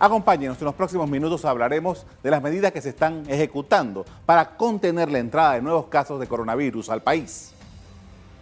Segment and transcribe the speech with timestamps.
[0.00, 5.10] Acompáñenos, en los próximos minutos hablaremos de las medidas que se están ejecutando para contener
[5.10, 7.52] la entrada de nuevos casos de coronavirus al país.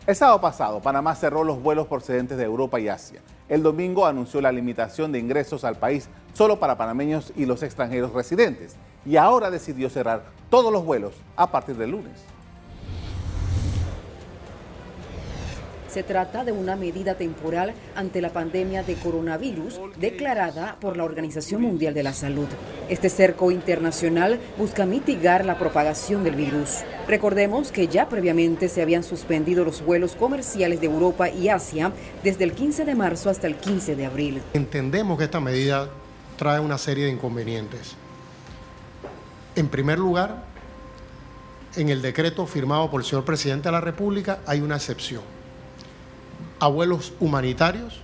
[0.06, 3.22] El sábado pasado, Panamá cerró los vuelos procedentes de Europa y Asia.
[3.48, 8.12] El domingo anunció la limitación de ingresos al país solo para panameños y los extranjeros
[8.12, 8.76] residentes.
[9.06, 12.35] Y ahora decidió cerrar todos los vuelos a partir del lunes.
[15.96, 21.62] Se trata de una medida temporal ante la pandemia de coronavirus declarada por la Organización
[21.62, 22.48] Mundial de la Salud.
[22.90, 26.80] Este cerco internacional busca mitigar la propagación del virus.
[27.08, 31.92] Recordemos que ya previamente se habían suspendido los vuelos comerciales de Europa y Asia
[32.22, 34.42] desde el 15 de marzo hasta el 15 de abril.
[34.52, 35.88] Entendemos que esta medida
[36.36, 37.96] trae una serie de inconvenientes.
[39.54, 40.44] En primer lugar,
[41.74, 45.35] en el decreto firmado por el señor presidente de la República hay una excepción
[46.60, 48.00] abuelos humanitarios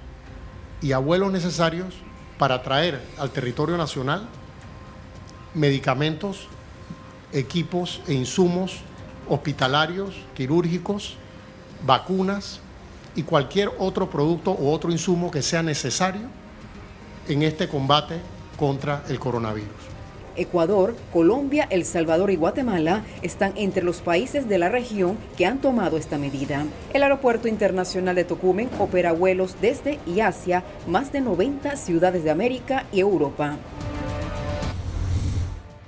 [0.81, 1.95] y abuelos necesarios
[2.39, 4.27] para traer al territorio nacional
[5.55, 6.49] medicamentos,
[7.33, 8.81] equipos e insumos
[9.29, 11.15] hospitalarios, quirúrgicos,
[11.85, 12.61] vacunas
[13.15, 16.23] y cualquier otro producto u otro insumo que sea necesario
[17.29, 18.21] en este combate
[18.57, 19.71] contra el coronavirus.
[20.37, 25.61] Ecuador, Colombia, El Salvador y Guatemala están entre los países de la región que han
[25.61, 26.65] tomado esta medida.
[26.93, 32.31] El Aeropuerto Internacional de Tocumen opera vuelos desde y hacia más de 90 ciudades de
[32.31, 33.57] América y Europa.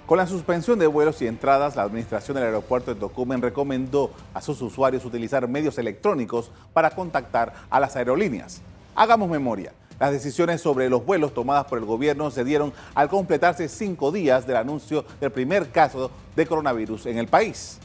[0.06, 4.42] Con la suspensión de vuelos y entradas, la administración del aeropuerto de Tocumen recomendó a
[4.42, 8.60] sus usuarios utilizar medios electrónicos para contactar a las aerolíneas.
[8.94, 9.72] Hagamos memoria.
[10.00, 14.46] Las decisiones sobre los vuelos tomadas por el gobierno se dieron al completarse cinco días
[14.46, 17.78] del anuncio del primer caso de coronavirus en el país.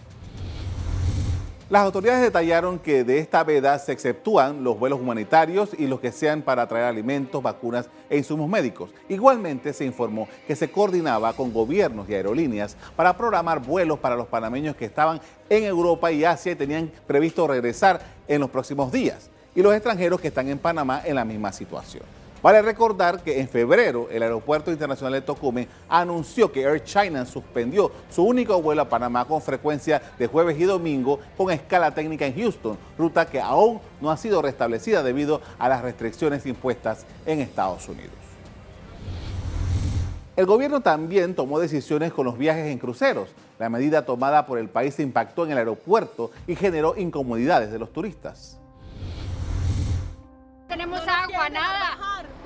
[1.70, 6.12] Las autoridades detallaron que de esta veda se exceptúan los vuelos humanitarios y los que
[6.12, 8.90] sean para traer alimentos, vacunas e insumos médicos.
[9.08, 14.26] Igualmente se informó que se coordinaba con gobiernos y aerolíneas para programar vuelos para los
[14.26, 19.29] panameños que estaban en Europa y Asia y tenían previsto regresar en los próximos días
[19.56, 22.04] y los extranjeros que están en Panamá en la misma situación.
[22.42, 27.92] Vale recordar que en febrero el Aeropuerto Internacional de Tocumen anunció que Air China suspendió
[28.10, 32.40] su único vuelo a Panamá con frecuencia de jueves y domingo con escala técnica en
[32.40, 37.90] Houston, ruta que aún no ha sido restablecida debido a las restricciones impuestas en Estados
[37.90, 38.14] Unidos.
[40.38, 43.32] El gobierno también tomó decisiones con los viajes en cruceros.
[43.60, 47.92] La medida tomada por el país impactó en el aeropuerto y generó incomodidades de los
[47.92, 48.60] turistas
[50.80, 51.98] tenemos agua, nada.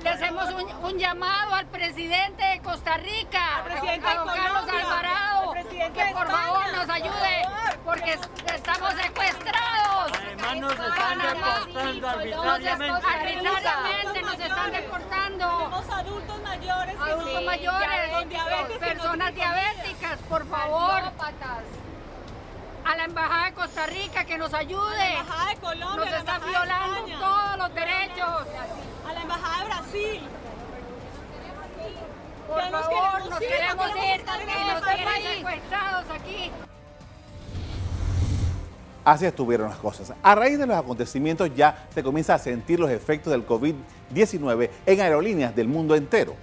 [0.02, 0.48] Le hacemos
[0.82, 6.90] un, llamado al presidente de Costa Rica, a don Carlos Alvarado, que por favor nos
[6.90, 7.48] ayude,
[7.84, 8.18] porque
[8.52, 10.12] estamos secuestrados.
[10.20, 14.22] Además nos están deportando arbitrariamente.
[14.22, 15.58] Nos están deportando.
[15.58, 17.00] Tenemos adultos mayores.
[17.00, 21.02] Adultos mayores, personas diabéticas, por favor
[22.84, 24.82] a la Embajada de Costa Rica que nos ayude.
[24.82, 26.10] A la Embajada de Colombia.
[26.10, 28.46] Nos están violando todos los derechos.
[29.08, 30.20] A la Embajada de Brasil.
[32.46, 36.50] Por favor, nos queremos ir, y nos tienen secuestrados aquí.
[39.04, 40.12] Así estuvieron las cosas.
[40.22, 45.00] A raíz de los acontecimientos ya se comienza a sentir los efectos del COVID-19 en
[45.00, 46.34] aerolíneas del mundo entero.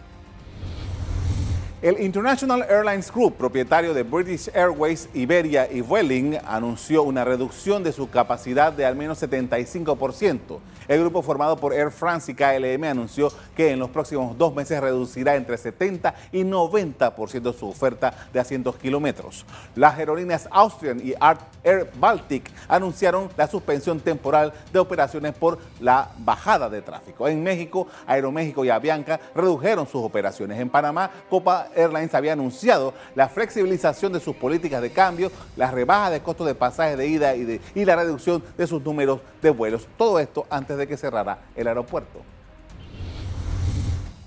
[1.81, 7.92] El International Airlines Group, propietario de British Airways, Iberia y Vueling, anunció una reducción de
[7.92, 10.59] su capacidad de al menos 75%.
[10.88, 14.80] El grupo formado por Air France y KLM anunció que en los próximos dos meses
[14.80, 19.46] reducirá entre 70 y 90% su oferta de asientos kilómetros.
[19.75, 21.16] Las aerolíneas Austrian y
[21.64, 27.28] Air Baltic anunciaron la suspensión temporal de operaciones por la bajada de tráfico.
[27.28, 30.59] En México, Aeroméxico y Avianca redujeron sus operaciones.
[30.59, 36.09] En Panamá, Copa Airlines había anunciado la flexibilización de sus políticas de cambio, la rebaja
[36.09, 39.50] de costos de pasajes de ida y, de, y la reducción de sus números de
[39.50, 39.88] vuelos.
[39.98, 42.20] Todo esto antes de que cerrara el aeropuerto.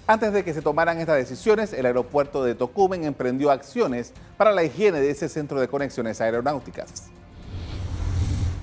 [0.06, 4.62] Antes de que se tomaran estas decisiones, el aeropuerto de Tocumen emprendió acciones para la
[4.62, 7.08] higiene de ese centro de conexiones aeronáuticas.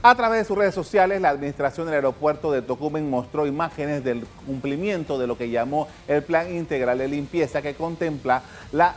[0.03, 4.25] A través de sus redes sociales, la administración del aeropuerto de Tocumen mostró imágenes del
[4.47, 8.95] cumplimiento de lo que llamó el Plan Integral de Limpieza que contempla la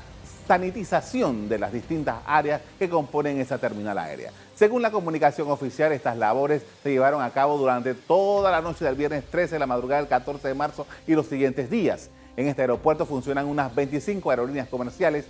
[0.48, 4.32] sanitización de las distintas áreas que componen esa terminal aérea.
[4.54, 8.94] Según la comunicación oficial, estas labores se llevaron a cabo durante toda la noche del
[8.94, 12.08] viernes 13 de la madrugada del 14 de marzo y los siguientes días.
[12.34, 15.26] En este aeropuerto funcionan unas 25 aerolíneas comerciales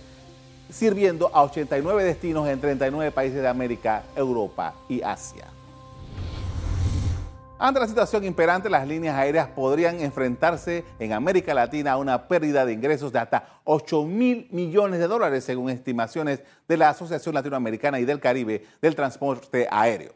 [0.69, 5.47] sirviendo a 89 destinos en 39 países de América, Europa y Asia.
[7.57, 12.65] Ante la situación imperante, las líneas aéreas podrían enfrentarse en América Latina a una pérdida
[12.65, 17.97] de ingresos de hasta 8 mil millones de dólares, según estimaciones de la Asociación Latinoamericana
[18.01, 20.11] y del Caribe del Transporte Aéreo.